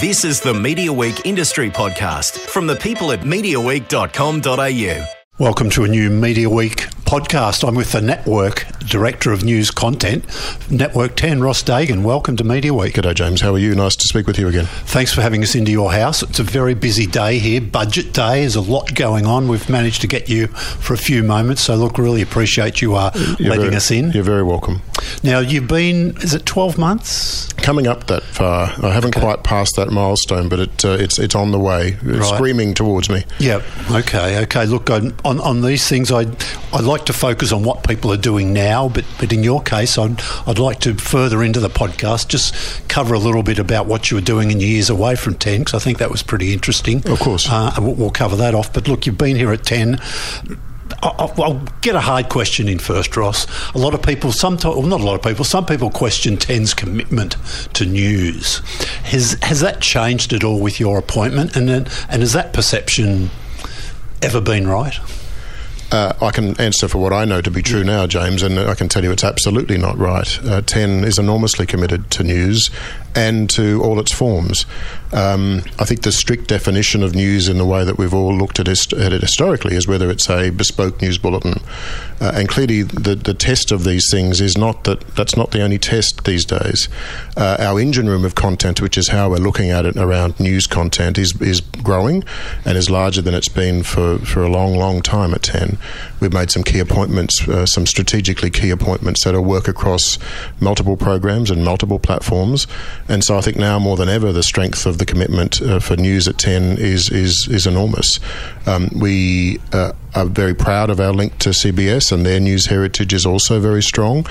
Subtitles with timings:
[0.00, 5.15] This is the Media Week Industry Podcast from the people at MediaWeek.com.au.
[5.38, 7.66] Welcome to a new Media Week podcast.
[7.68, 10.24] I'm with the Network Director of News Content,
[10.70, 12.02] Network 10, Ross Dagan.
[12.04, 12.94] Welcome to Media Week.
[12.94, 13.42] G'day, James.
[13.42, 13.74] How are you?
[13.74, 14.64] Nice to speak with you again.
[14.64, 16.22] Thanks for having us into your house.
[16.22, 18.40] It's a very busy day here, budget day.
[18.40, 19.46] There's a lot going on.
[19.46, 21.60] We've managed to get you for a few moments.
[21.62, 24.12] So, look, really appreciate you uh, You're letting very- us in.
[24.12, 24.80] You're very welcome.
[25.22, 27.52] Now, you've been, is it 12 months?
[27.58, 31.34] Coming up that far, I haven't quite passed that milestone, but it, uh, it's it's
[31.34, 32.24] on the way, It's Right.
[32.34, 33.24] screaming towards me.
[33.38, 33.62] Yep.
[33.90, 34.42] Okay.
[34.44, 34.66] Okay.
[34.66, 36.26] Look, on, on, on these things, I
[36.72, 39.98] I like to focus on what people are doing now, but but in your case,
[39.98, 42.54] I'd I'd like to further into the podcast just
[42.88, 45.60] cover a little bit about what you were doing in your years away from ten,
[45.60, 47.06] because I think that was pretty interesting.
[47.06, 47.48] Of course.
[47.50, 48.72] Uh, we'll, we'll cover that off.
[48.72, 49.98] But look, you've been here at ten.
[51.02, 53.46] I'll, I'll get a hard question in first, Ross.
[53.74, 56.74] A lot of people, sometimes, well, not a lot of people, some people question Ten's
[56.74, 57.36] commitment
[57.74, 58.58] to news.
[59.04, 61.88] Has has that changed at all with your appointment, and and
[62.22, 63.30] has that perception
[64.22, 64.98] ever been right?
[65.92, 68.74] Uh, I can answer for what I know to be true now, James, and I
[68.74, 70.38] can tell you it's absolutely not right.
[70.44, 72.70] Uh, Ten is enormously committed to news
[73.16, 74.66] and to all its forms.
[75.12, 78.60] Um, I think the strict definition of news in the way that we've all looked
[78.60, 81.60] at, hist- at it historically is whether it's a bespoke news bulletin.
[82.20, 85.62] Uh, and clearly, the, the test of these things is not that that's not the
[85.62, 86.88] only test these days.
[87.36, 90.66] Uh, our engine room of content, which is how we're looking at it around news
[90.66, 92.24] content, is, is growing
[92.64, 95.78] and is larger than it's been for, for a long, long time at 10.
[96.20, 100.18] We've made some key appointments, uh, some strategically key appointments that'll work across
[100.60, 102.66] multiple programs and multiple platforms.
[103.08, 105.96] And so I think now more than ever, the strength of the commitment uh, for
[105.96, 108.18] news at 10 is, is, is enormous.
[108.66, 113.12] Um, we uh, are very proud of our link to CBS, and their news heritage
[113.12, 114.26] is also very strong.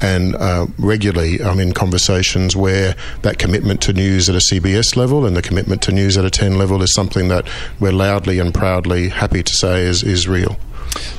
[0.00, 5.24] And uh, regularly, I'm in conversations where that commitment to news at a CBS level
[5.24, 8.52] and the commitment to news at a 10 level is something that we're loudly and
[8.52, 10.56] proudly happy to say is, is real.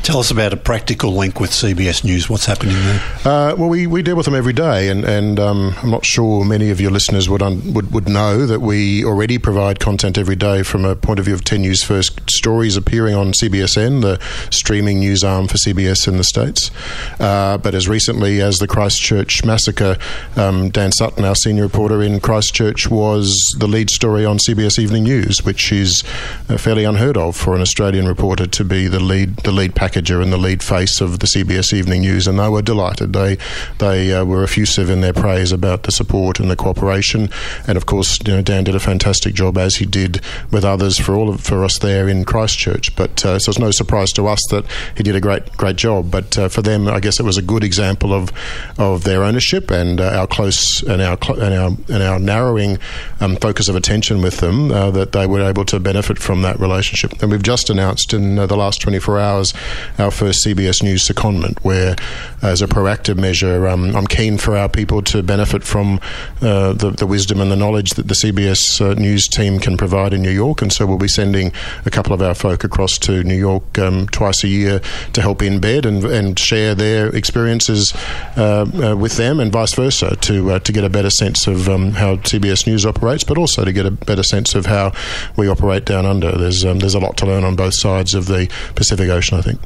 [0.04, 2.30] Tell us about a practical link with CBS News.
[2.30, 3.02] What's happening there?
[3.26, 6.44] Uh, well, we, we deal with them every day, and, and um, I'm not sure
[6.44, 10.36] many of your listeners would, un, would would know that we already provide content every
[10.36, 14.20] day from a point of view of 10 News First stories appearing on CBSN, the
[14.50, 16.72] streaming news arm for CBS in the States.
[17.20, 19.98] Uh, but as recently as the Christchurch massacre,
[20.36, 25.04] um, Dan Sutton, our senior reporter in Christchurch, was the lead story on CBS Evening
[25.04, 26.04] News, which is
[26.48, 30.22] uh, fairly unheard of for an Australian reporter to be the lead the lead packager
[30.22, 33.14] and the lead face of the CBS Evening News, and they were delighted.
[33.14, 33.38] They
[33.78, 37.30] they uh, were effusive in their praise about the support and the cooperation,
[37.68, 40.22] and of course, you know, Dan did a fantastic job as he did
[40.52, 42.96] with others for all of, for us there in Christchurch.
[42.96, 44.66] But uh, so it's no surprise to us that
[44.96, 46.12] he did a great great job.
[46.12, 48.32] But uh, for them, I guess it was a good example of
[48.78, 52.78] of their ownership and uh, our close and our cl- and our and our narrowing
[53.20, 56.60] um, focus of attention with them uh, that they were able to benefit from that
[56.60, 57.22] relationship.
[57.22, 59.49] And we've just announced in uh, the last 24 hours
[59.98, 61.96] our first CBS News secondment, where
[62.42, 66.00] as a proactive measure, um, I'm keen for our people to benefit from
[66.42, 70.14] uh, the, the wisdom and the knowledge that the CBS uh, News team can provide
[70.14, 71.52] in New York, and so we'll be sending
[71.86, 74.82] a couple of our folk across to New York um, twice a year
[75.14, 77.94] to help embed and, and share their experiences
[78.38, 81.68] uh, uh, with them, and vice versa, to uh, to get a better sense of
[81.70, 84.92] um, how CBS News operates, but also to get a better sense of how
[85.36, 86.32] we operate down under.
[86.32, 89.42] There's um, there's a lot to learn on both sides of the Pacific Ocean, I
[89.42, 89.60] think.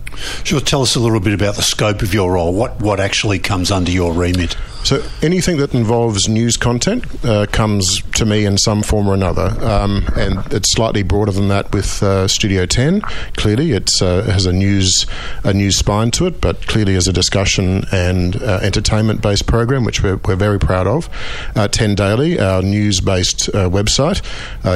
[0.46, 0.60] Sure.
[0.60, 2.54] Tell us a little bit about the scope of your role.
[2.54, 4.56] What what actually comes under your remit?
[4.84, 9.56] So anything that involves news content uh, comes to me in some form or another,
[9.66, 13.00] um, and it's slightly broader than that with uh, Studio 10.
[13.38, 15.06] Clearly, it uh, has a news
[15.46, 19.86] a news spine to it, but clearly as a discussion and uh, entertainment based program,
[19.86, 21.10] which we're, we're very proud of.
[21.56, 24.22] Uh, 10 Daily, our news based uh, website,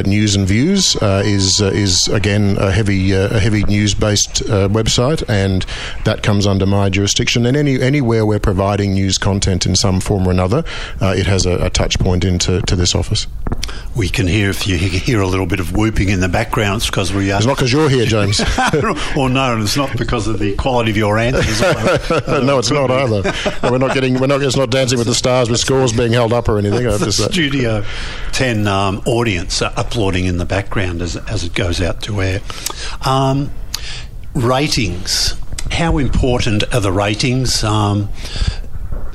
[0.08, 5.66] News and Views is is again a heavy a heavy news based website, and
[6.06, 7.46] that comes under my jurisdiction.
[7.46, 10.64] And any anywhere we're providing news content in some form or another,
[11.02, 13.28] uh, it has a, a touch point into to this office.
[13.96, 16.78] We can hear if you hear a little bit of whooping in the background.
[16.78, 17.38] It's because we are.
[17.38, 18.40] It's not because you're here, James.
[19.18, 21.62] or no, and it's not because of the quality of your answers.
[22.28, 23.34] no, it's not either.
[23.64, 24.20] No, we're not getting.
[24.20, 24.42] We're not.
[24.42, 26.84] It's not dancing with the stars with scores being held up or anything.
[26.84, 27.84] The just, uh, Studio
[28.34, 32.42] 10 um, audience applauding in the background as, as it goes out to air.
[33.06, 33.52] Um,
[34.34, 35.36] ratings.
[35.72, 37.64] How important are the ratings?
[37.64, 38.10] Um,
[38.64, 38.67] uh,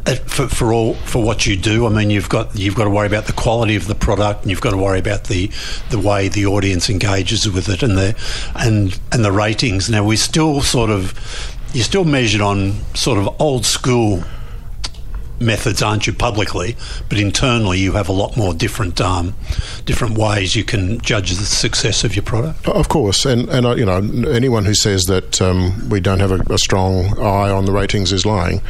[0.05, 3.07] for, for all for what you do, I mean, you've got you've got to worry
[3.07, 5.51] about the quality of the product, and you've got to worry about the
[5.91, 8.17] the way the audience engages with it, and the
[8.57, 9.89] and and the ratings.
[9.89, 11.15] Now we're still sort of
[11.73, 14.23] you're still measured on sort of old school
[15.43, 16.77] methods, aren't you, publicly?
[17.09, 19.35] But internally, you have a lot more different um,
[19.85, 22.69] different ways you can judge the success of your product.
[22.69, 23.99] Of course, and and uh, you know
[24.31, 28.13] anyone who says that um, we don't have a, a, strong eye on the ratings
[28.13, 28.61] is lying,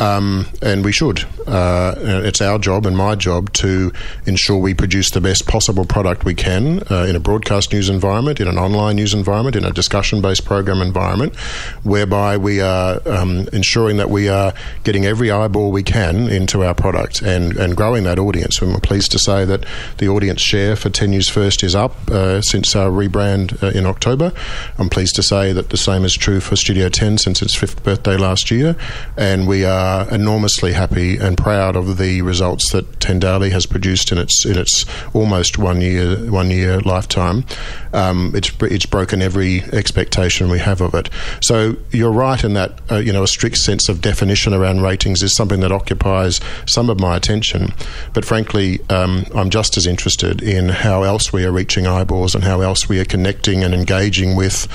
[0.00, 1.24] um, and we should.
[1.46, 3.92] Uh, it's our job and my job to
[4.26, 8.40] ensure we produce the best possible product we can uh, in a broadcast news environment,
[8.40, 11.34] in an online news environment, in a discussion-based program environment,
[11.82, 14.52] whereby we are um, ensuring that we are
[14.84, 18.60] getting every eyeball we can into our product and, and growing that audience.
[18.60, 19.64] And we're pleased to say that
[19.96, 23.86] the audience share for 10 News First is up uh, since our rebrand uh, in
[23.86, 24.32] October.
[24.76, 27.82] I'm pleased to say that the same is true for Studio 10 since its fifth
[27.82, 28.76] birthday last year.
[29.16, 34.12] And we are enormously happy and proud of the results that 10 Daily has produced
[34.12, 37.44] in its in its almost one year one year lifetime.
[37.92, 41.08] Um, it's it's broken every expectation we have of it.
[41.40, 45.22] So you're right in that uh, you know a strict sense of definition around ratings
[45.22, 47.72] is something that occupies some of my attention.
[48.12, 52.44] But frankly, um, I'm just as interested in how else we are reaching eyeballs and
[52.44, 54.68] how else we are connecting and engaging with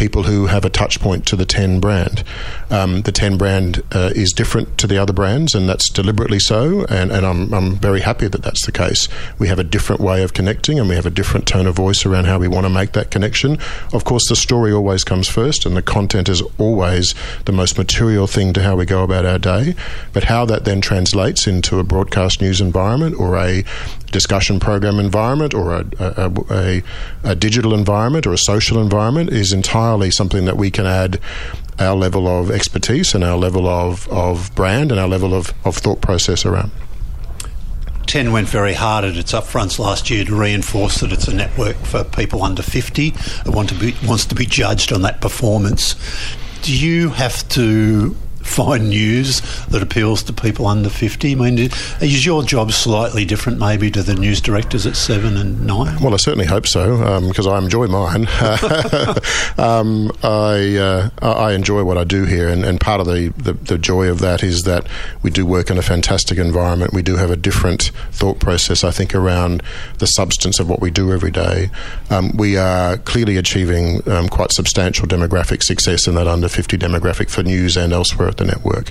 [0.00, 2.24] people who have a touch point to the 10 brand.
[2.70, 6.86] Um, the 10 brand uh, is different to the other brands, and that's deliberately so.
[6.86, 9.08] And, and I'm, I'm very happy that that's the case.
[9.38, 12.06] We have a different way of connecting, and we have a different tone of voice
[12.06, 13.58] around how we want to make that connection.
[13.92, 17.14] Of course, the story always comes first, and the content is always
[17.44, 19.74] the most material thing to how we go about our day.
[20.14, 23.64] But how that then translates into a broadcast news environment or a
[24.10, 26.82] discussion program environment or a, a, a,
[27.24, 31.20] a, digital environment or a social environment is entirely something that we can add
[31.78, 35.76] our level of expertise and our level of, of brand and our level of, of
[35.76, 36.70] thought process around.
[38.06, 41.76] 10 went very hard at its upfronts last year to reinforce that it's a network
[41.76, 43.14] for people under 50 It
[43.46, 45.94] want to be, wants to be judged on that performance.
[46.62, 48.16] Do you have to
[48.50, 51.32] find news that appeals to people under 50?
[51.32, 55.66] I mean, is your job slightly different maybe to the news directors at 7 and
[55.66, 56.02] 9?
[56.02, 58.26] Well, I certainly hope so because um, I enjoy mine.
[59.58, 63.52] um, I, uh, I enjoy what I do here, and, and part of the, the,
[63.52, 64.86] the, joy of that is that
[65.22, 66.92] we do work in a fantastic environment.
[66.92, 69.62] We do have a different thought process, I think, around
[69.98, 71.70] the substance of what we do every day.
[72.10, 77.30] Um, we are clearly achieving um, quite substantial demographic success in that under 50 demographic
[77.30, 78.90] for news and elsewhere at the network.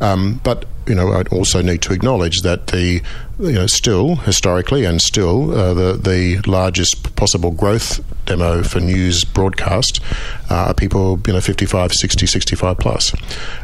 [0.00, 3.02] Um, but you know, I also need to acknowledge that the
[3.38, 9.24] you know, still historically and still uh, the the largest possible growth demo for news
[9.24, 10.00] broadcast
[10.48, 13.12] uh, are people you know 55, 60, 65 plus.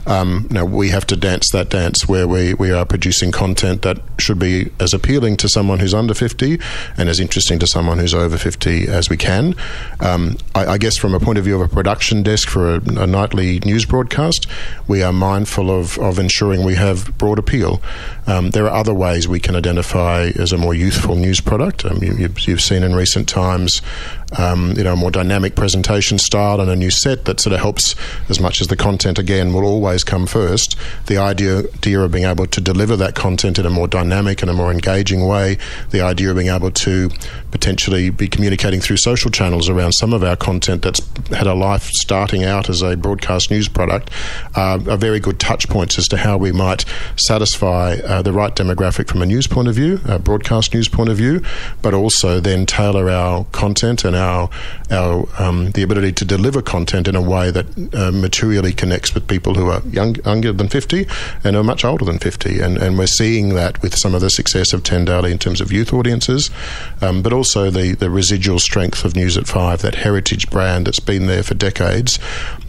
[0.07, 3.99] Um, now we have to dance that dance where we, we are producing content that
[4.19, 6.59] should be as appealing to someone who's under 50
[6.97, 9.55] and as interesting to someone who's over 50 as we can.
[10.01, 12.81] Um, I, I, guess from a point of view of a production desk for a,
[13.01, 14.47] a nightly news broadcast,
[14.89, 17.81] we are mindful of, of ensuring we have broad appeal.
[18.27, 21.85] Um, there are other ways we can identify as a more youthful news product.
[21.85, 23.81] Um, you, have seen in recent times
[24.37, 27.61] um, you know, a more dynamic presentation style and a new set that sort of
[27.61, 27.95] helps
[28.29, 30.77] as much as the content again will always come first.
[31.07, 34.51] The idea, idea of being able to deliver that content in a more dynamic and
[34.51, 35.57] a more engaging way,
[35.91, 37.11] the idea of being able to
[37.51, 41.85] potentially be communicating through social channels around some of our content that's had a life
[41.93, 44.11] starting out as a broadcast news product
[44.55, 46.85] uh, are very good touch points as to how we might
[47.17, 51.09] satisfy uh, the right demographic from a news point of view, a broadcast news point
[51.09, 51.43] of view,
[51.83, 54.51] but also then tailor our content and our
[54.91, 59.27] our um, the ability to deliver content in a way that uh, materially connects with
[59.27, 61.07] people who are young, younger than 50
[61.45, 62.61] and are much older than 50.
[62.61, 65.61] And, and we're seeing that with some of the success of 10 Daily in terms
[65.61, 66.51] of youth audiences,
[67.01, 71.01] um, but also the, the residual strength of News at 5, that heritage brand that's
[71.01, 72.19] been there for decades,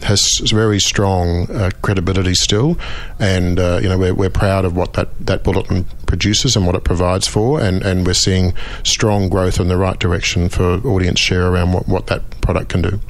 [0.02, 2.78] has very strong uh, credibility still.
[3.18, 6.76] And, uh, you know, we're, we're proud of what that, that bulletin produces and what
[6.76, 7.60] it provides for.
[7.60, 11.88] And, and we're seeing strong growth in the right direction for audience share around what,
[11.88, 13.00] what that product can do.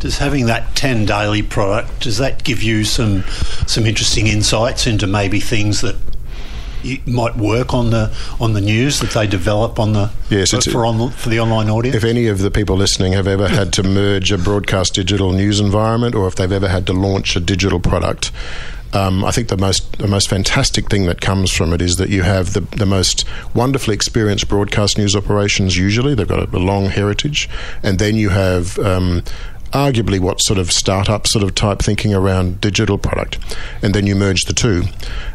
[0.00, 3.22] Does having that 10 daily product, does that give you some
[3.66, 5.94] some interesting insights into maybe things that
[7.06, 11.10] might work on the on the news that they develop on the yes, for, on,
[11.10, 11.96] for the online audience.
[11.96, 15.60] If any of the people listening have ever had to merge a broadcast digital news
[15.60, 18.32] environment, or if they've ever had to launch a digital product,
[18.92, 22.10] um, I think the most the most fantastic thing that comes from it is that
[22.10, 25.76] you have the, the most wonderfully experienced broadcast news operations.
[25.76, 27.48] Usually, they've got a, a long heritage,
[27.82, 29.22] and then you have um,
[29.72, 33.38] arguably what sort of startup sort of type thinking around digital product,
[33.82, 34.84] and then you merge the two.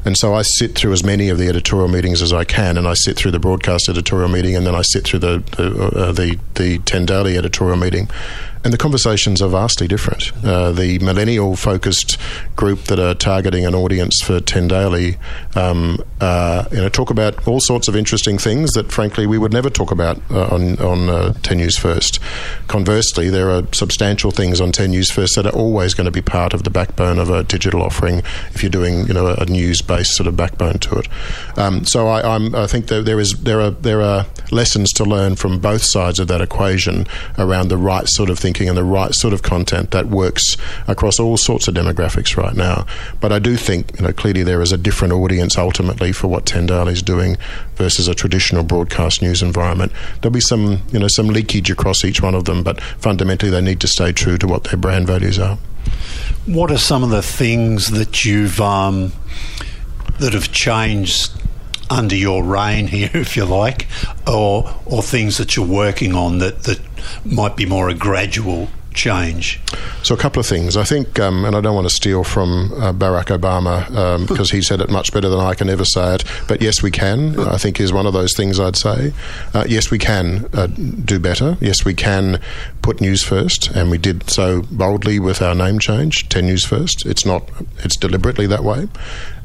[0.07, 2.87] And so I sit through as many of the editorial meetings as I can, and
[2.87, 6.11] I sit through the broadcast editorial meeting, and then I sit through the the uh,
[6.13, 8.07] the, the ten daily editorial meeting,
[8.67, 10.31] and the conversations are vastly different.
[10.43, 12.17] Uh, the millennial focused
[12.57, 15.17] group that are targeting an audience for 10 Daily,
[15.55, 19.53] um, uh, you know, talk about all sorts of interesting things that, frankly, we would
[19.53, 22.19] never talk about uh, on, on uh, 10 News First.
[22.67, 26.21] Conversely, there are substantial things on 10 News First that are always going to be
[26.21, 28.19] part of the backbone of a digital offering
[28.53, 31.07] if you're doing, you know, a news based sort of backbone to it.
[31.57, 35.35] Um, so I, I think that there is there are there are lessons to learn
[35.35, 37.05] from both sides of that equation
[37.37, 41.19] around the right sort of thinking and the right sort of content that works across
[41.19, 42.85] all sorts of demographics right now.
[43.19, 46.45] But I do think, you know, clearly there is a different audience ultimately for what
[46.45, 47.37] 10 Daily is doing
[47.75, 49.91] versus a traditional broadcast news environment.
[50.21, 53.61] There'll be some, you know, some leakage across each one of them, but fundamentally they
[53.61, 55.57] need to stay true to what their brand values are.
[56.45, 59.11] What are some of the things that you've um,
[60.19, 61.31] that have changed
[61.89, 63.87] under your reign here, if you like,
[64.25, 66.79] or or things that you're working on that that
[67.25, 69.61] might be more a gradual change?
[70.03, 70.75] So, a couple of things.
[70.75, 74.51] I think, um, and I don't want to steal from uh, Barack Obama um, because
[74.51, 77.39] he said it much better than I can ever say it, but yes, we can,
[77.39, 79.13] I think is one of those things I'd say.
[79.53, 81.57] Uh, yes, we can uh, do better.
[81.61, 82.41] Yes, we can
[82.81, 87.05] put news first, and we did so boldly with our name change, 10 News First.
[87.05, 87.49] It's not,
[87.83, 88.87] it's deliberately that way.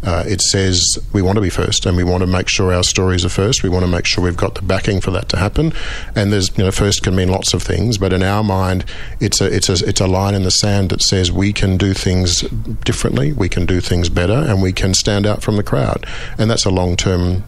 [0.05, 2.83] Uh, it says we want to be first and we want to make sure our
[2.83, 3.63] stories are first.
[3.63, 5.73] We want to make sure we've got the backing for that to happen.
[6.17, 8.85] And there's, you know, first can mean lots of things, but in our mind,
[9.21, 11.93] it's a, it's a, it's a line in the sand that says we can do
[11.93, 12.41] things
[12.85, 16.07] differently, we can do things better, and we can stand out from the crowd.
[16.39, 17.45] And that's a long term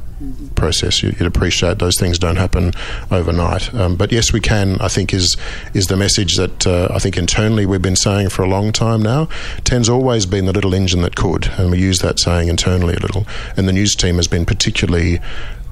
[0.55, 1.03] process.
[1.03, 2.73] You'd appreciate those things don't happen
[3.11, 3.75] overnight.
[3.75, 4.81] Um, but yes, we can.
[4.81, 5.37] I think is
[5.73, 9.03] is the message that uh, I think internally we've been saying for a long time
[9.03, 9.29] now.
[9.65, 13.01] Ten's always been the little engine that could, and we use that saying internally a
[13.01, 13.27] little.
[13.57, 15.21] And the news team has been particularly.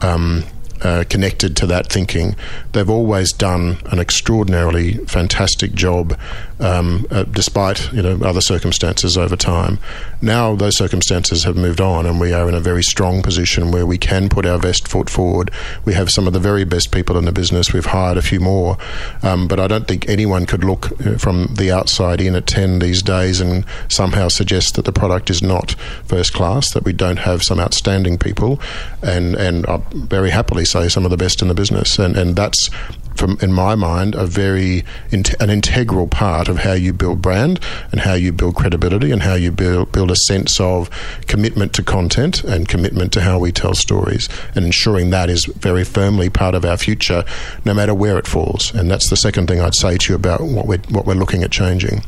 [0.01, 0.45] Um,
[0.83, 2.35] uh, connected to that thinking.
[2.73, 6.19] They've always done an extraordinarily fantastic job,
[6.61, 9.79] um, uh, despite you know other circumstances over time.
[10.21, 13.87] Now those circumstances have moved on, and we are in a very strong position where
[13.87, 15.51] we can put our best foot forward.
[15.85, 17.73] We have some of the very best people in the business.
[17.73, 18.77] We've hired a few more,
[19.23, 22.81] um, but I don't think anyone could look uh, from the outside in at ten
[22.81, 25.73] these days and somehow suggest that the product is not
[26.05, 26.73] first class.
[26.73, 28.61] That we don't have some outstanding people,
[29.03, 32.35] and and I very happily say some of the best in the business, and and
[32.35, 32.71] that's
[33.15, 38.01] from, in my mind, a very an integral part of how you build brand and
[38.01, 40.91] how you build credibility and how you build build a sense of
[41.27, 45.85] commitment to content and commitment to how we tell stories and ensuring that is very
[45.85, 47.25] firmly part of our future,
[47.65, 48.75] no matter where it falls.
[48.75, 51.43] And that's the second thing I'd say to you about what we're what we're looking
[51.43, 52.03] at changing.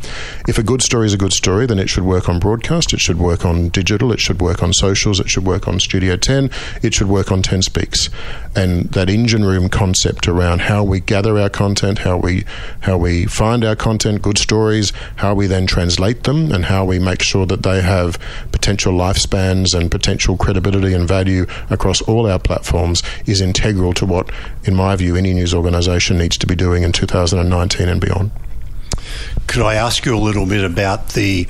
[0.48, 3.00] If a good story is a good story, then it should work on broadcast, it
[3.00, 6.50] should work on digital, it should work on socials, it should work on Studio 10,
[6.82, 8.10] it should work on 10 Speaks.
[8.56, 12.44] And that engine room concept around how we gather our content, how we
[12.80, 16.98] how we find our content, good stories, how we then translate them, and how we
[16.98, 18.18] make sure that they have
[18.52, 24.30] potential lifespans and potential credibility and value across all our platforms is integral to what,
[24.64, 28.30] in my view, any news organisation needs to be doing in 2019 and beyond.
[29.46, 31.46] Could I ask you a little bit about the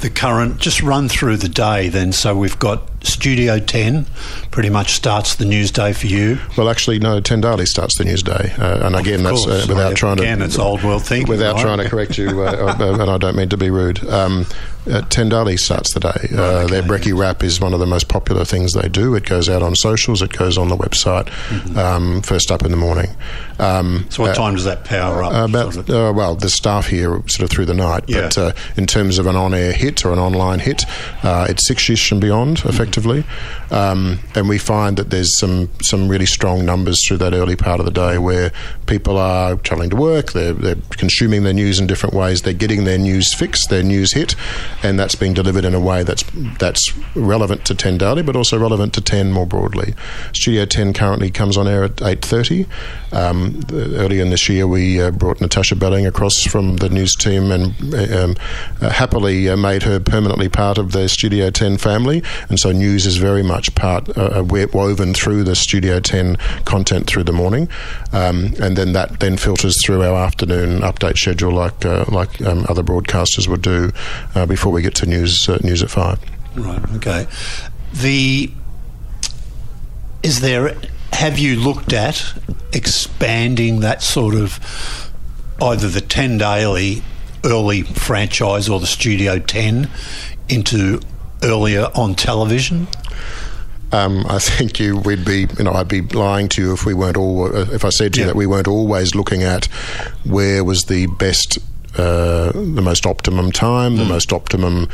[0.00, 0.58] the current?
[0.58, 2.12] Just run through the day then.
[2.12, 4.06] So we've got Studio 10
[4.50, 6.38] pretty much starts the news day for you.
[6.56, 8.52] Well, actually, no, 10 Daily starts the news day.
[8.58, 10.22] Uh, and again, that's uh, without trying to.
[10.22, 11.28] Again, it's old world thinking.
[11.28, 11.62] Without right?
[11.62, 14.06] trying to correct you, uh, uh, and I don't mean to be rude.
[14.08, 14.46] Um,
[14.90, 16.28] uh, 10 Daily starts the day.
[16.32, 19.14] Uh, okay, their Brekkie Wrap is one of the most popular things they do.
[19.14, 21.78] It goes out on socials, it goes on the website, mm-hmm.
[21.78, 23.10] um, first up in the morning.
[23.58, 25.50] Um, so, what time does that power up?
[25.50, 26.16] about, sort of?
[26.16, 28.04] well, the staff here sort of through the night.
[28.08, 28.30] Yeah.
[28.34, 30.84] But in terms of an on air hit or an online hit,
[31.22, 33.22] it's six ish and beyond, effectively.
[33.22, 33.74] Mm-hmm.
[33.74, 37.80] Um, and we find that there's some, some really strong numbers through that early part
[37.80, 38.52] of the day where
[38.86, 42.84] people are travelling to work, they're, they're consuming their news in different ways, they're getting
[42.84, 44.34] their news fixed, their news hit,
[44.82, 46.24] and that's being delivered in a way that's
[46.58, 49.94] that's relevant to 10 Daily, but also relevant to 10 more broadly.
[50.32, 52.66] Studio 10 currently comes on air at 8.30.
[53.12, 57.50] Um, earlier in this year, we uh, brought Natasha Belling across from the news team
[57.52, 57.74] and
[58.12, 58.36] um,
[58.80, 63.06] uh, happily uh, made her permanently part of the Studio 10 family, and so news
[63.06, 67.68] is very much part uh, uh woven through the Studio 10 content through the morning,
[68.12, 72.64] um, and then that then filters through our afternoon update schedule like uh, like um,
[72.68, 73.92] other broadcasters would do
[74.46, 76.18] before we get to news uh, news at five.
[76.56, 76.82] Right.
[76.94, 77.26] Okay.
[77.92, 78.50] The
[80.22, 80.76] is there
[81.12, 82.34] have you looked at
[82.72, 85.12] expanding that sort of
[85.60, 87.02] either the 10 daily
[87.44, 89.90] early franchise or the Studio 10
[90.48, 91.00] into
[91.42, 92.88] earlier on television?
[93.92, 96.94] Um, I think you we'd be you know I'd be lying to you if we
[96.94, 98.24] weren't all if I said to yeah.
[98.24, 99.66] you that we weren't always looking at
[100.24, 101.58] where was the best
[101.96, 104.88] uh, the most optimum time, the most optimum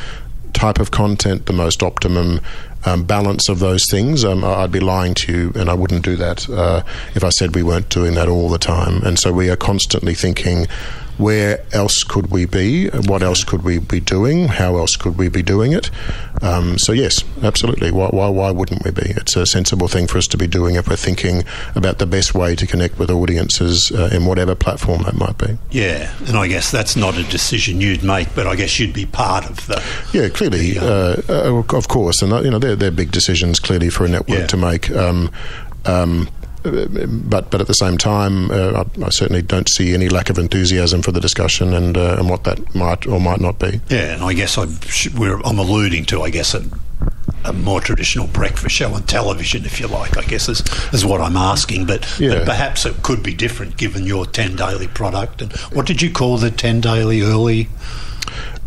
[0.53, 2.41] type of content, the most optimum
[2.85, 4.25] um, balance of those things.
[4.25, 6.83] Um, I'd be lying to you, and I wouldn't do that uh,
[7.15, 9.03] if I said we weren't doing that all the time.
[9.03, 10.67] And so we are constantly thinking.
[11.19, 12.89] Where else could we be?
[12.89, 14.49] What else could we be doing?
[14.49, 15.91] How else could we be doing it?
[16.43, 17.91] Um, so yes, absolutely.
[17.91, 19.03] Why, why, why wouldn't we be?
[19.11, 21.43] It's a sensible thing for us to be doing if we're thinking
[21.75, 25.59] about the best way to connect with audiences uh, in whatever platform that might be.
[25.71, 29.07] Yeah, and I guess that's not a decision you'd make, but I guess you'd be
[29.07, 29.83] part of the.
[30.13, 33.59] Yeah, clearly, the, uh, uh, of course, and uh, you know they're, they're big decisions
[33.59, 34.47] clearly for a network Yeah.
[34.47, 34.91] to make.
[34.93, 35.31] Um,
[35.85, 36.29] um,
[36.71, 40.39] but but at the same time, uh, I, I certainly don't see any lack of
[40.39, 43.81] enthusiasm for the discussion and uh, and what that might or might not be.
[43.89, 44.79] Yeah, and I guess I'm,
[45.19, 46.65] we're, I'm alluding to, I guess, a,
[47.45, 50.61] a more traditional breakfast show on television, if you like, I guess, is,
[50.93, 51.87] is what I'm asking.
[51.87, 52.31] But, Yeah.
[52.35, 55.43] but perhaps it could be different given your 10 daily product.
[55.43, 57.69] And what did you call the 10 daily early?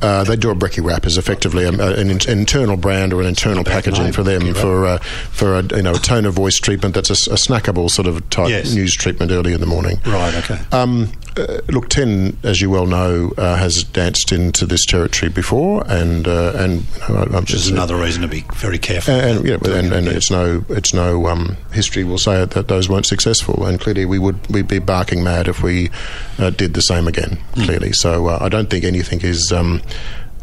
[0.01, 3.27] Uh, they do a brekkie wrap as effectively a, an, in- internal brand or an
[3.27, 4.98] internal packaging for them for uh,
[5.31, 8.50] for a, you know a tone of voice treatment that's a snackable sort of type
[8.50, 8.74] Yes.
[8.74, 10.00] news treatment early in the morning.
[10.05, 10.60] Right, okay.
[10.72, 15.84] Um, uh, look, Ten, as you well know, uh, has danced into this territory before,
[15.88, 19.14] and uh, and you know, Which is just another reason to be very careful.
[19.14, 22.90] and, and, yeah, and, and it's no it's no um, history will say that those
[22.90, 25.90] weren't successful, and clearly we would we'd be barking mad if we
[26.38, 27.38] uh, did the same again.
[27.54, 29.52] Clearly, so uh, I don't think anything is.
[29.52, 29.82] Um,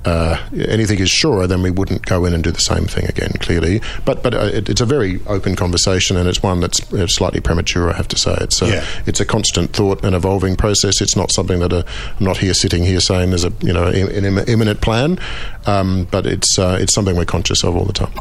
[0.05, 0.39] uh,
[0.69, 3.33] anything is surer, then we wouldn't go in and do the same thing again.
[3.41, 7.07] Clearly, but but uh, it, it's a very open conversation, and it's one that's uh,
[7.07, 7.91] slightly premature.
[7.91, 8.85] I have to say, it's a, Yeah.
[9.07, 11.01] it's a constant thought and evolving process.
[11.01, 11.83] It's not something that uh,
[12.19, 15.19] I'm not here sitting here saying there's a you know an im- imminent plan,
[15.67, 18.13] um, but it's uh, it's something we're conscious of all the time.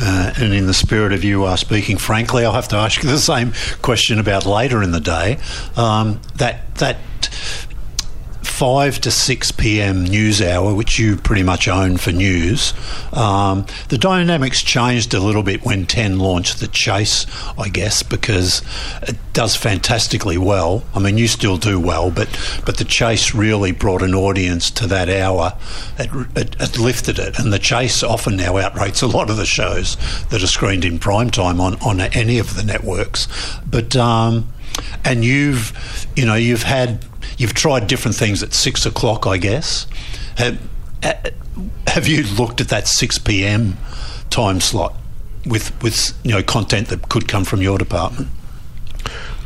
[0.00, 3.08] Uh, and in the spirit of you are speaking frankly, I'll have to ask you
[3.08, 5.38] the same question about later in the day.
[5.76, 6.96] Um, that that
[8.54, 10.04] five to six p.m.
[10.04, 12.72] news hour, which you pretty much own for news,
[13.12, 17.26] um, the dynamics changed a little bit when Ten launched the Chase,
[17.58, 18.62] I guess, because
[19.02, 20.84] it does fantastically well.
[20.94, 22.28] I mean, you still do well, but
[22.64, 25.58] but the Chase really brought an audience to that hour.
[25.98, 29.46] It, it, it lifted it, and the Chase often now outrates a lot of the
[29.46, 29.96] shows
[30.28, 33.26] that are screened in prime time on on any of the networks.
[33.66, 34.52] But um,
[35.04, 37.04] and you've you know you've had
[37.38, 39.86] you've tried different things at six o'clock, I guess.
[40.36, 40.60] Have,
[41.86, 43.76] have you looked at that six p.m.
[44.30, 44.94] time slot
[45.46, 48.28] with with you know content that could come from your department?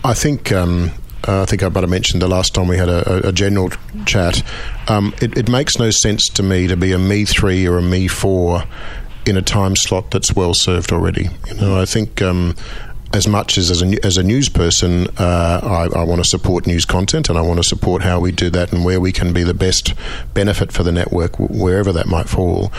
[0.05, 0.93] I think um,
[1.27, 3.33] uh, I think I might have mentioned the last time we had a, a, a
[3.33, 3.71] general
[4.07, 4.43] chat.
[4.89, 7.83] Um, it, it makes no sense to me to be a me three or a
[7.83, 8.65] me four
[9.27, 11.29] in a time slot that's well served already.
[11.49, 12.23] You know, I think.
[12.23, 12.55] Um,
[13.13, 16.67] as much as as a, as a news person, uh, I, I want to support
[16.67, 19.33] news content and I want to support how we do that and where we can
[19.33, 19.95] be the best
[20.35, 22.73] benefit for the network, wherever that might fall.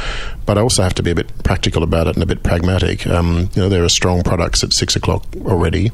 [0.45, 3.07] But I also have to be a bit practical about it and a bit pragmatic.
[3.07, 5.91] Um, you know, there are strong products at six o'clock already.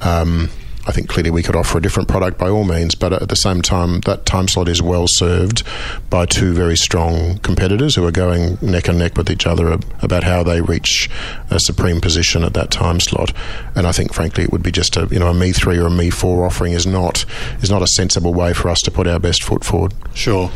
[0.00, 0.50] Um,
[0.86, 3.36] I think clearly we could offer a different product by all means, but at the
[3.36, 5.64] same time, that time slot is well served
[6.10, 10.22] by two very strong competitors who are going neck and neck with each other about
[10.22, 11.10] how they reach
[11.50, 13.32] a supreme position at that time slot.
[13.74, 15.86] And I think, frankly, it would be just a you know a me three or
[15.86, 17.24] a me four offering is not
[17.62, 19.92] is not a sensible way for us to put our best foot forward.
[20.14, 20.50] Sure.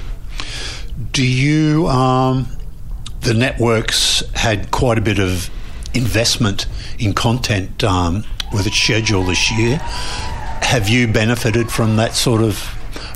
[1.12, 1.88] Do you?
[1.88, 2.46] Um,
[3.22, 5.50] the networks had quite a bit of
[5.92, 6.66] investment
[6.98, 9.76] in content um, with its schedule this year.
[10.62, 12.56] Have you benefited from that sort of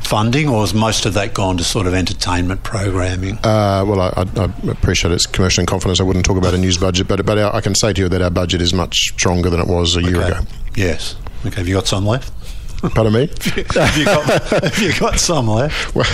[0.03, 3.37] funding, or has most of that gone to sort of entertainment programming?
[3.39, 6.01] Uh, well, I, I, appreciate it's commercial in confidence.
[6.01, 8.23] I wouldn't talk about a news budget, but but I can say to you that
[8.23, 10.29] our budget is much stronger than it was a year Okay.
[10.39, 10.41] ago.
[10.75, 11.17] Yes.
[11.47, 11.57] Okay.
[11.57, 12.33] Have you got some left?
[12.91, 13.27] Pardon me.
[13.75, 15.95] have, you got, have you got some left?
[15.95, 16.07] Well,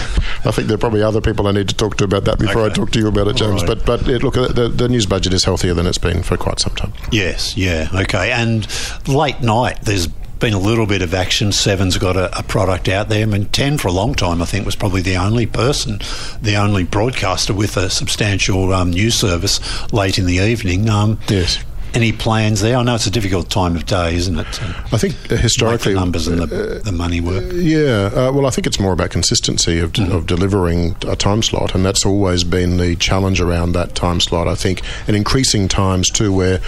[0.45, 2.65] I think there are probably other people I need to talk to about that before
[2.65, 3.63] I talk to you about it, James.
[3.63, 3.79] Right.
[3.85, 6.61] But but it, look, the, the news budget is healthier than it's been for quite
[6.61, 6.93] some time.
[7.11, 8.33] Yes, yeah, okay.
[8.33, 8.67] And
[9.09, 11.53] late night, there's been a little bit of action.
[11.53, 13.23] Seven's got a, a product out there.
[13.23, 16.01] I mean, Ten for a long time, I think, was probably the only person,
[16.41, 19.61] the only broadcaster with a substantial um, news service
[19.93, 20.89] late in the evening.
[20.89, 21.59] Um, Yes.
[21.93, 22.77] Any plans there?
[22.77, 24.63] I know it's a difficult time of day, isn't it?
[24.93, 27.45] I think uh, historically, numbers and the, the money work.
[27.53, 31.75] Yeah, uh, well, I think it's more about consistency of, of delivering a time slot,
[31.75, 34.47] and that's always been the challenge around that time slot.
[34.47, 36.61] I think, and increasing times too, where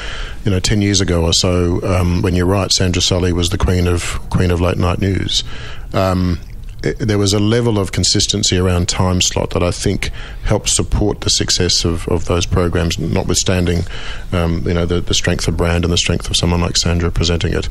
[0.44, 3.58] you know, ten years ago or so, um, when you're right, Sandra Sully was the
[3.58, 5.44] queen of queen of late night news.
[5.92, 6.40] Um,
[6.82, 10.10] there was a level of consistency around time slot that I think
[10.44, 13.84] helped support the success of, of those programs, notwithstanding,
[14.32, 17.10] um, you know, the, the strength of brand and the strength of someone like Sandra
[17.10, 17.68] presenting it.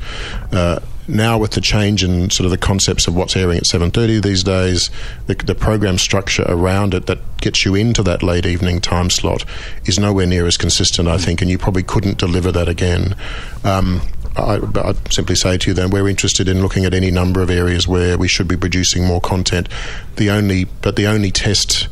[0.51, 4.23] Uh, now with the change in sort of the concepts of what's airing at 7.30
[4.23, 4.89] these days,
[5.27, 9.43] the, the program structure around it that gets you into that late evening time slot
[9.85, 13.15] is nowhere near as consistent, I think, and you probably couldn't deliver that again.
[13.63, 14.01] Um,
[14.35, 17.49] I, would simply say to you then we're interested in looking at any number of
[17.49, 19.67] areas where we should be producing more content.
[20.15, 21.87] The only, but the only test.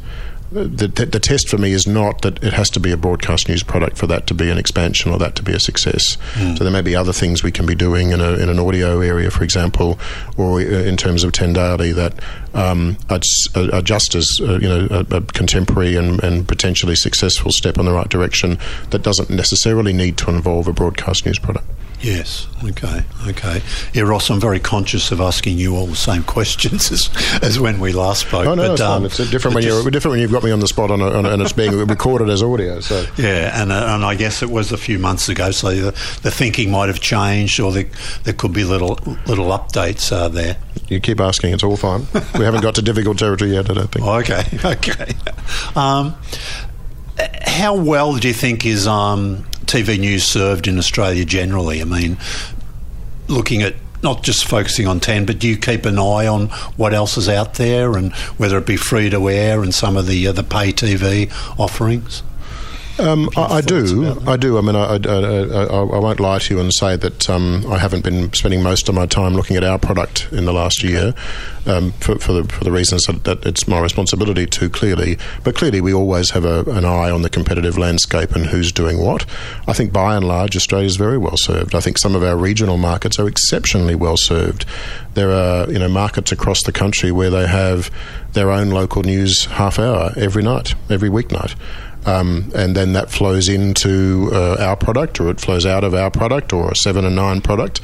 [0.52, 3.48] The, the, the, test for me is not that it has to be a broadcast
[3.48, 6.18] news product for that to be an expansion or that to be a success.
[6.34, 6.58] Mm.
[6.58, 9.00] So there may be other things we can be doing in, a, in an audio
[9.00, 10.00] area, for example,
[10.38, 12.16] or in terms of 10 Daily that
[12.56, 13.20] um, are,
[13.72, 17.86] are, just as uh, you know a, a contemporary and, and, potentially successful step in
[17.86, 18.58] the right direction
[18.90, 21.68] that doesn't necessarily need to involve a broadcast news product.
[22.02, 22.48] Yes.
[22.64, 23.04] Okay.
[23.28, 23.62] Okay.
[23.94, 27.10] Yeah, Ross, I'm very conscious of asking you all the same questions as,
[27.42, 28.48] as when we last spoke.
[28.48, 30.60] Oh no, but, it's, um, it's different when you're different when you've got me on
[30.60, 32.80] the spot on a, on a, and it's being recorded as audio.
[32.80, 35.92] So yeah, and uh, and I guess it was a few months ago, so the,
[36.22, 37.88] the thinking might have changed, or the,
[38.24, 40.58] there could be little little updates uh, there.
[40.88, 42.08] You keep asking; it's all fine.
[42.38, 43.70] we haven't got to difficult territory yet.
[43.70, 44.06] I don't think.
[44.06, 44.44] Okay.
[44.70, 45.14] Okay.
[45.76, 46.16] Um,
[47.42, 51.82] how well do you think is um, TV news served in Australia generally?
[51.82, 52.18] I mean,
[53.28, 56.94] looking at not just focusing on 10, but do you keep an eye on what
[56.94, 60.28] else is out there and whether it be free to air and some of the,
[60.28, 61.30] uh, the pay TV
[61.60, 62.24] offerings?
[63.00, 64.20] Um, I, I, do.
[64.28, 64.58] I do.
[64.58, 68.04] I mean, I, I, I, won't lie to you and say that um, I haven't
[68.04, 71.14] been spending most of my time looking at our product in the last year
[71.66, 75.18] um, for, for, the, for the reasons that, that, it's my responsibility to, clearly.
[75.44, 79.00] But clearly, we always have a, an eye on the competitive landscape and who's doing
[79.00, 79.26] what.
[79.68, 81.76] I think by and large, Australia is very well served.
[81.76, 84.66] I think some of our regional markets are exceptionally well served.
[85.14, 87.90] There are you know markets across the country where they have
[88.34, 91.56] their own local news half hour every night, every weeknight.
[92.06, 96.10] Um, and then that flows into uh, our product, or it flows out of our
[96.10, 97.82] product, or a seven and nine product,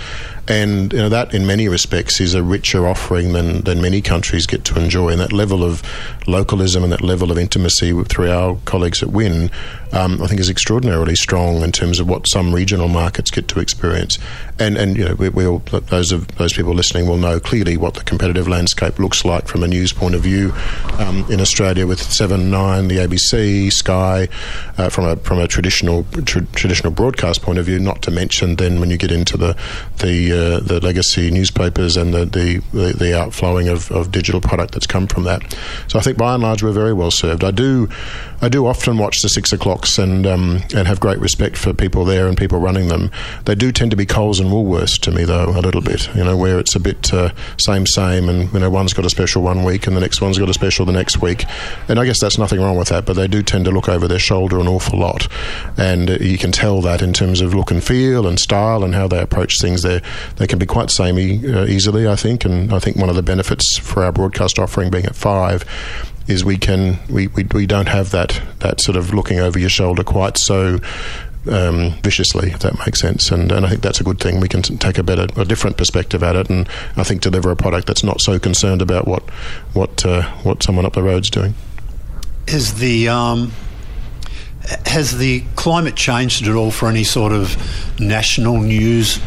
[0.48, 4.46] and you know, that in many respects is a richer offering than, than many countries
[4.46, 5.10] get to enjoy.
[5.10, 5.82] And that level of
[6.28, 9.50] localism and that level of intimacy through our colleagues at WIN,
[9.92, 13.60] um, I think, is extraordinarily strong in terms of what some regional markets get to
[13.60, 14.20] experience.
[14.60, 17.76] And and you know, we, we all, those of those people listening will know clearly
[17.76, 20.54] what the competitive landscape looks like from a news point of view
[21.00, 24.28] um, in Australia with Seven Nine, the ABC, Sky,
[24.78, 27.80] uh, from a from a traditional tra- traditional broadcast point of view.
[27.80, 29.58] Not to mention then when you get into the
[30.00, 34.88] the uh, the legacy newspapers and the the, the, outflowing of, of digital product that's
[34.88, 35.58] come from that.
[35.88, 37.44] So I think by and large we're very well served.
[37.44, 37.88] I do
[38.42, 42.06] I do often watch the six o'clocks and um, and have great respect for people
[42.06, 43.12] there and people running them.
[43.46, 46.14] They do tend to be Coles and Woolworths to me though a little bit.
[46.16, 49.10] You know where it's a bit uh, same same and you know one's got a
[49.10, 51.46] special one week and the next one's got a special the next week.
[51.88, 54.08] And I guess that's nothing wrong with that, but they do tend to look over
[54.08, 55.28] their shoulder an awful lot,
[55.78, 58.94] and uh, you can tell that in terms of look and feel and style and
[58.96, 59.82] how they approach things.
[59.82, 60.02] They're
[60.38, 62.46] they can be quite samey uh, easily, I think.
[62.46, 65.66] And I think one of the benefits for our broadcast offering being at five
[66.28, 69.70] is we can we, we, we don't have that that sort of looking over your
[69.70, 70.80] shoulder quite so
[71.48, 73.32] um, viciously, if that makes sense.
[73.32, 74.40] And, and I think that's a good thing.
[74.40, 77.56] We can take a better, a different perspective at it, and I think deliver a
[77.56, 79.30] product that's not so concerned about what
[79.74, 81.54] what uh, what someone up the road's doing.
[82.48, 83.52] Is the um,
[84.86, 87.56] has the climate changed at all for any sort of
[88.00, 89.20] national news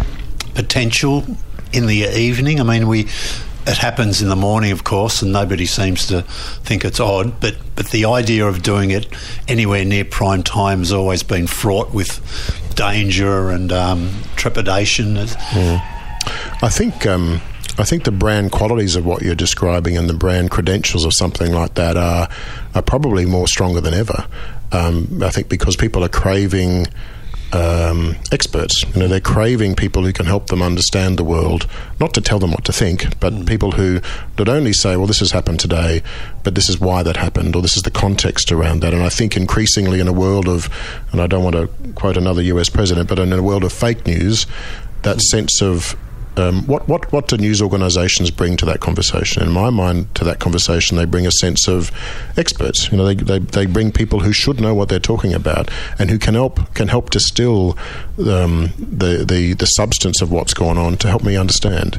[0.58, 1.24] potential
[1.72, 2.58] in the evening.
[2.58, 3.06] I mean, we
[3.64, 6.22] it happens in the morning, of course, and nobody seems to
[6.64, 7.38] think it's odd.
[7.40, 9.06] But but the idea of doing it
[9.46, 12.20] anywhere near prime time has always been fraught with
[12.74, 15.14] danger and um, trepidation.
[15.14, 15.80] Mm.
[16.62, 17.06] I think.
[17.06, 17.40] Um,
[17.80, 21.52] I think the brand qualities of what you're describing and the brand credentials of something
[21.52, 22.28] like that are
[22.74, 24.26] are probably more stronger than ever.
[24.72, 26.88] Um, I think because people are craving
[27.52, 28.84] um, experts.
[28.94, 31.66] You know, they're craving people who can help them understand the world,
[31.98, 33.46] not to tell them what to think, but mm.
[33.46, 34.00] people who
[34.38, 36.02] not only say, "Well, this has happened today,"
[36.42, 38.92] but this is why that happened, or this is the context around that.
[38.92, 40.68] And I think increasingly in a world of,
[41.12, 42.68] and I don't want to quote another U.S.
[42.68, 44.46] president, but in a world of fake news,
[45.02, 45.22] that mm.
[45.22, 45.96] sense of
[46.36, 49.42] um, what, what, what do news organisations bring to that conversation?
[49.42, 51.90] In my mind, to that conversation, they bring a sense of
[52.36, 52.90] experts.
[52.90, 56.10] You know, they, they, they bring people who should know what they're talking about and
[56.10, 57.76] who can help can help distill
[58.18, 61.98] um, the, the the substance of what's going on to help me understand.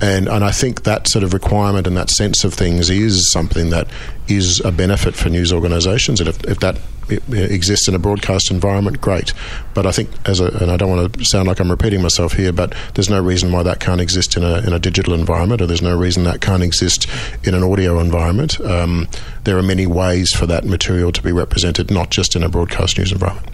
[0.00, 3.70] And and I think that sort of requirement and that sense of things is something
[3.70, 3.88] that
[4.28, 6.20] is a benefit for news organisations.
[6.20, 9.32] And if, if that exists in a broadcast environment, great.
[9.74, 12.32] But I think, as a, and I don't want to sound like I'm repeating myself
[12.32, 15.60] here, but there's no reason why that can't exist in a, in a digital environment,
[15.60, 17.06] or there's no reason that can't exist
[17.44, 18.60] in an audio environment.
[18.60, 19.08] Um,
[19.44, 22.98] there are many ways for that material to be represented, not just in a broadcast
[22.98, 23.46] news environment.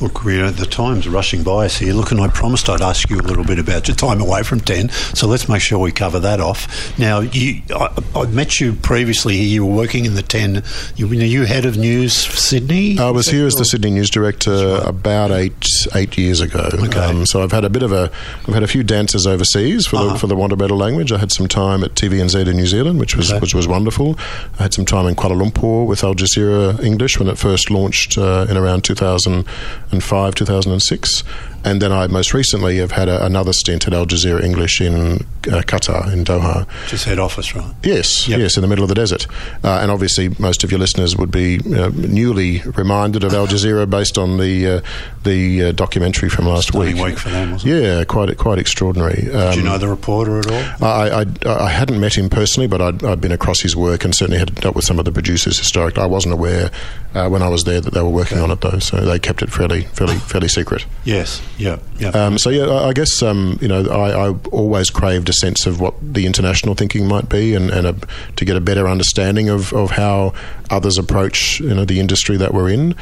[0.00, 1.92] Look, know, the time's rushing by us here.
[1.92, 4.60] Look, and I promised I'd ask you a little bit about your time away from
[4.60, 6.98] 10, so let's make sure we cover that off.
[6.98, 9.46] Now, you, I, I met you previously here.
[9.46, 10.62] You were working in the 10.
[10.96, 12.98] You, were you head of news for Sydney?
[12.98, 14.88] I was here as the Sydney news director right.
[14.88, 16.68] about eight eight years ago.
[16.72, 16.98] Okay.
[16.98, 18.10] Um, so I've had a bit of a,
[18.46, 20.12] I've had a few dances overseas for uh-huh.
[20.12, 21.12] the for the want of better language.
[21.12, 23.40] I had some time at TVNZ in New Zealand, which was okay.
[23.40, 24.16] which was wonderful.
[24.58, 28.18] I had some time in Kuala Lumpur with Al Jazeera English when it first launched
[28.18, 29.46] uh, in around 2000
[29.90, 31.24] 2005, 2006.
[31.64, 34.94] And then I most recently have had a, another stint at Al Jazeera English in
[34.94, 36.66] uh, Qatar, in Doha.
[36.88, 37.74] Just head office, right?
[37.82, 38.38] Yes, yep.
[38.38, 39.26] yes, in the middle of the desert.
[39.62, 43.88] Uh, and obviously, most of your listeners would be uh, newly reminded of Al Jazeera
[43.88, 44.80] based on the uh,
[45.24, 47.04] the uh, documentary from last Stunning week.
[47.04, 47.82] week for them, wasn't it?
[47.82, 49.30] Yeah, quite quite extraordinary.
[49.30, 50.86] Um, Did you know the reporter at all?
[50.86, 54.14] I, I, I hadn't met him personally, but I'd, I'd, been across his work and
[54.14, 56.02] certainly had dealt with some of the producers historically.
[56.02, 56.70] I wasn't aware
[57.14, 58.44] uh, when I was there that they were working okay.
[58.44, 60.86] on it though, so they kept it fairly fairly fairly secret.
[61.04, 62.08] Yes, yeah, yeah.
[62.08, 65.78] Um, so yeah, I guess um, you know I, I, always craved a sense of
[65.78, 67.96] what the international thinking might be, and, and a,
[68.36, 70.32] to get a better understanding of, of how
[70.70, 72.94] others approach you know the industry that we're in.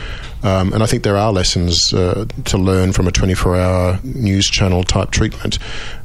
[0.42, 4.85] Um, and I think there are lessons uh, to learn from a 24-hour news channel
[4.85, 5.59] type treatment.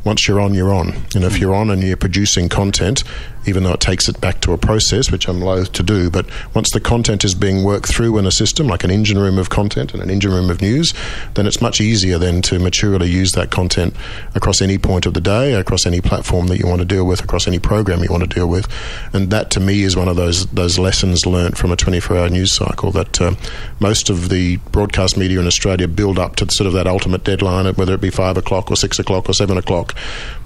[0.04, 0.94] Once you're on, you're on.
[1.14, 3.04] You know, if you're on and you're producing content,
[3.46, 6.10] even though it takes it back to a process, which I'm loath to do.
[6.10, 9.38] But once the content is being worked through in a system, like an engine room
[9.38, 10.94] of content and an engine room of news,
[11.34, 13.96] then it's much easier then to maturely use that content
[14.36, 17.24] across any point of the day, across any platform that you want to deal with,
[17.24, 18.68] across any program you want to deal with.
[19.14, 22.56] And that to me is one of those those lessons learnt from a 24-hour news
[22.56, 23.34] cycle that uh,
[23.80, 27.66] most of the broadcast media in Australia build up to sort of that ultimate deadline,
[27.76, 29.96] whether it be five o'clock or six o'clock or seven o'clock.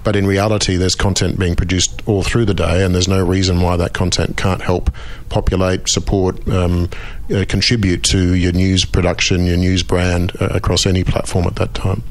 [0.04, 3.60] But in reality, there's content being produced all through the day and there's no reason
[3.60, 4.90] why that content can't help
[5.28, 6.88] populate, support, um,
[7.34, 11.74] uh, contribute to your news production, your news brand uh, across any platform at that
[11.74, 12.02] time.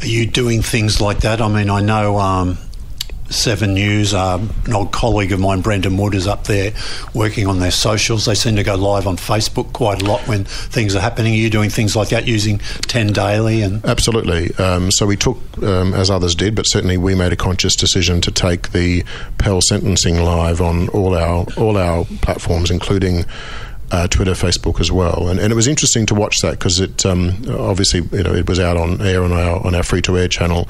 [0.00, 1.40] Are you doing things like that?
[1.40, 2.58] I mean, I know um,
[3.28, 6.72] Seven News, uh, an old colleague of mine, Brendan Wood, is up there
[7.14, 8.24] working on their socials.
[8.24, 11.34] They seem to go live on Facebook quite a lot when things are happening.
[11.34, 13.62] Are you doing things like that using 10 Daily?
[13.62, 14.54] and Absolutely.
[14.56, 18.20] Um, so we took, um, as others did, but certainly we made a conscious decision
[18.22, 19.04] to take the
[19.38, 23.24] Pell sentencing live on all our all our platforms, including
[23.90, 27.06] uh, Twitter, Facebook as well, and, and it was interesting to watch that because it
[27.06, 30.18] um, obviously you know it was out on air on our on our free to
[30.18, 30.68] air channel,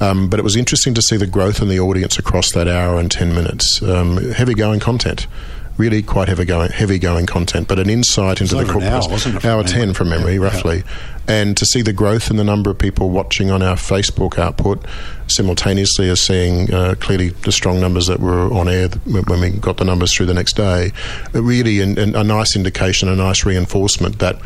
[0.00, 2.98] um, but it was interesting to see the growth in the audience across that hour
[2.98, 3.82] and ten minutes.
[3.82, 5.26] Um, heavy going content
[5.76, 9.64] really quite heavy going, heavy going content, but an insight into the corporate hour, hour
[9.64, 10.84] ten from memory, yeah, roughly, yeah.
[11.28, 14.84] and to see the growth in the number of people watching on our Facebook output
[15.28, 19.78] simultaneously as seeing uh, clearly the strong numbers that were on air when we got
[19.78, 20.92] the numbers through the next day,
[21.32, 24.38] really an, an, a nice indication, a nice reinforcement that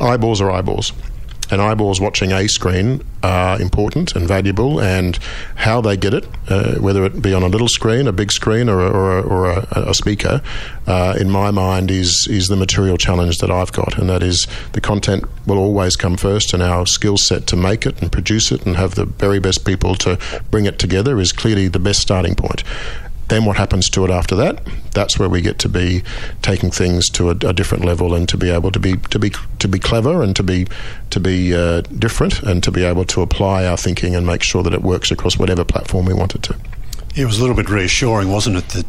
[0.00, 0.92] eyeballs are eyeballs
[1.52, 5.18] and eyeballs watching a screen are important and valuable, and
[5.54, 8.68] how they get it, uh, whether it be on a little screen, a big screen,
[8.68, 10.40] or, or, a, or a, a, speaker,
[10.86, 14.48] uh, in my mind is is the material challenge that I've got, and that is
[14.72, 18.50] the content will always come first, and our skill set to make it and produce
[18.50, 20.18] it and have the very best people to
[20.50, 22.64] bring it together is clearly the best starting point.
[23.32, 24.60] Then what happens to it after that?
[24.90, 26.02] That's where we get to be
[26.42, 29.32] taking things to a, a different level and to be able to be to be
[29.58, 30.66] to be clever and to be
[31.08, 34.62] to be uh, different and to be able to apply our thinking and make sure
[34.62, 36.54] that it works across whatever platform we want it to.
[37.14, 38.86] It was a little bit reassuring, wasn't it, that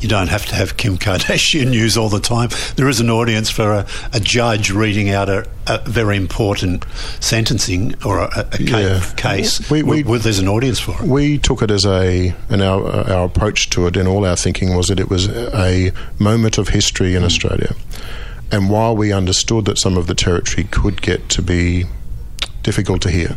[0.00, 2.50] you don't have to have Kim Kardashian news all the time.
[2.76, 6.84] There is an audience for a, a judge reading out a, a, very important
[7.20, 9.12] sentencing or a, a yeah.
[9.16, 9.70] case.
[9.70, 11.08] We, we, well, there's an audience for it.
[11.08, 14.76] We took it as a, and our, our approach to it and all our thinking
[14.76, 17.26] was that it was a moment of history in mm.
[17.26, 17.74] Australia.
[18.50, 21.84] And while we understood that some of the territory could get to be
[22.62, 23.36] difficult to hear,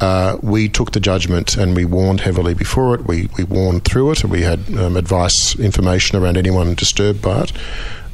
[0.00, 3.06] uh, we took the judgment and we warned heavily before it.
[3.06, 4.24] We, we warned through it.
[4.24, 7.52] We had um, advice, information around anyone disturbed by it.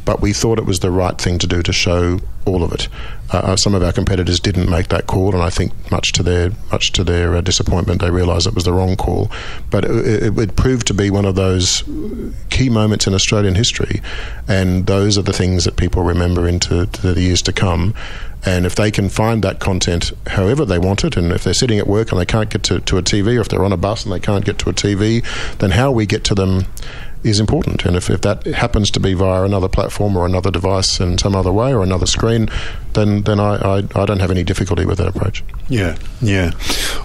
[0.05, 2.89] But we thought it was the right thing to do to show all of it.
[3.33, 6.25] Uh, uh some of our competitors didn't make that call, and I think much to
[6.25, 9.31] their much to their uh, disappointment, they realised it was the wrong call.
[9.71, 11.85] But it, it, it, proved to be one of those
[12.51, 14.03] key moments in Australian history,
[14.49, 17.95] and those are the things that people remember into the years to come.
[18.45, 21.79] And if they can find that content however they want it, and if they're sitting
[21.79, 23.77] at work and they can't get to, to a TV, or if they're on a
[23.77, 25.25] bus and they can't get to a TV,
[25.59, 26.65] then how we get to them
[27.25, 27.85] is important.
[27.85, 31.35] And if, if that happens to be via another platform or another device in some
[31.35, 32.49] other way or another screen,
[32.95, 35.43] then then I, I, I don't have any difficulty with that approach.
[35.69, 36.51] Yeah, yeah.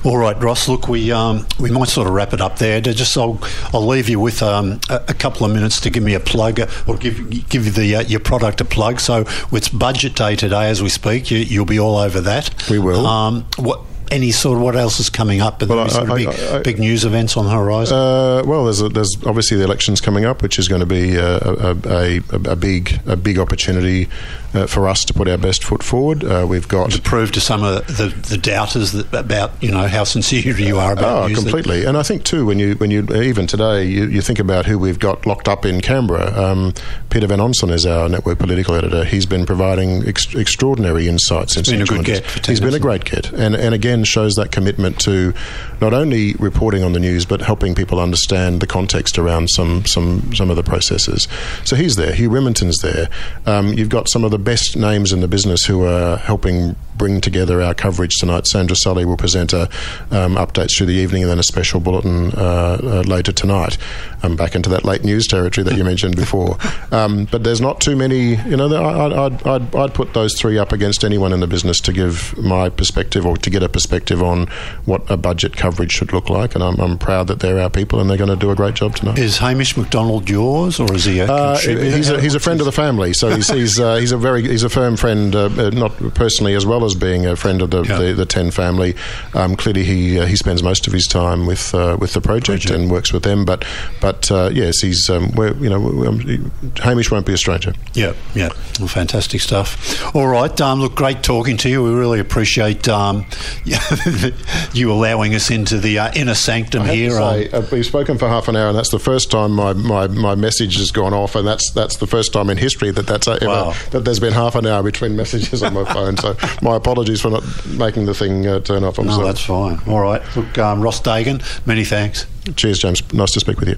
[0.04, 0.68] All right, Ross.
[0.68, 2.82] Look, we um, we might sort of wrap it up there.
[2.82, 3.40] Just I'll
[3.74, 6.60] I'll leave you with um, a, a, couple of minutes to give me a plug
[6.88, 9.00] or give give you the uh, your product a plug.
[9.00, 11.32] So it's budget day today as we speak.
[11.32, 12.70] You, will be all over that.
[12.70, 13.06] We will.
[13.06, 15.62] Um, what any sort of what else is coming up?
[15.62, 17.98] Are well, there sort of big, I, I, big, news events on the horizon?
[17.98, 21.16] Uh, well, there's a, there's obviously the elections coming up, which is going to be
[21.16, 24.08] a, a, a big a big opportunity
[24.54, 26.24] uh, for us to put our best foot forward.
[26.24, 29.88] Uh, we've got to prove to some of the, the doubters that, about you know
[29.88, 31.86] how sincere you are about oh, completely.
[31.86, 34.80] And I think too when you when you even today you, you think about who
[34.80, 36.34] we've got locked up in Canberra.
[36.38, 36.74] Um,
[37.10, 39.04] Peter Van Onselen is our network political editor.
[39.04, 41.56] He's been providing ex- extraordinary insights.
[41.56, 42.46] He's been a good get.
[42.46, 45.34] He's been a great get, and and again shows that commitment to
[45.82, 50.34] not only reporting on the news but helping people understand the context around some some
[50.34, 51.28] some of the processes.
[51.64, 52.14] So he's there.
[52.14, 53.10] Hugh Remington's there.
[53.46, 57.22] Um, you've got some of the best names in the business who are helping bring
[57.22, 58.48] together our coverage tonight.
[58.48, 59.64] Sandra Sully will present a,
[60.10, 63.78] um, updates through the evening and then a special bulletin uh, uh, later tonight.
[64.24, 66.58] I'm back into that late news territory that you mentioned before.
[66.92, 70.58] Um, but there's not too many, you know, I, would I'd, I'd put those three
[70.58, 74.24] up against anyone in the business to give my perspective or to get a perspective
[74.24, 74.48] on
[74.86, 76.56] what a budget coverage should look like.
[76.56, 78.74] And I'm, I'm proud that they're our people and they're going to do a great
[78.74, 79.20] job tonight.
[79.20, 82.66] Is Hamish Macdonald yours or is he a uh, he's, a, he's a friend of
[82.66, 85.70] the family, so he's, he's, uh, he's a very he's a firm friend, uh, uh,
[85.70, 87.98] not personally as well as being a friend of the, yeah.
[87.98, 88.94] the, the, Ten family.
[89.34, 92.64] Um, clearly, he uh, he spends most of his time with uh, with the project,
[92.64, 93.46] project, and works with them.
[93.46, 93.64] But
[94.02, 96.52] but uh, yes, he's um, you know um,
[96.84, 97.74] Hamish won't be a stranger.
[97.94, 100.04] Yeah, yeah, well, fantastic stuff.
[100.14, 101.82] All right, um, look, great talking to you.
[101.84, 103.26] We really appreciate um,
[104.74, 107.12] you allowing us into the uh, inner sanctum here.
[107.12, 110.08] Say, um, we've spoken for half an hour, and that's the first time my, my,
[110.08, 113.28] my message has gone off, and that's that's the first time in history that that's
[113.28, 113.74] ever wow.
[113.92, 116.18] that there's been half an hour between messages on my phone.
[116.18, 118.98] So my apologies for not making the thing uh, turn off.
[118.98, 119.26] I'm no, sorry.
[119.26, 119.80] that's fine.
[119.88, 120.22] All right.
[120.36, 122.26] Look, um, Ross Dagan, many thanks.
[122.56, 123.14] Cheers, James.
[123.14, 123.78] Nice to speak with you.